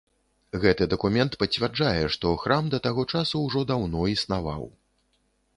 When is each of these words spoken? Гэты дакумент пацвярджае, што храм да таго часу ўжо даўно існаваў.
Гэты 0.61 0.87
дакумент 0.93 1.37
пацвярджае, 1.43 2.03
што 2.17 2.33
храм 2.45 2.73
да 2.77 2.81
таго 2.87 3.05
часу 3.17 3.45
ўжо 3.47 3.65
даўно 3.73 4.11
існаваў. 4.17 4.69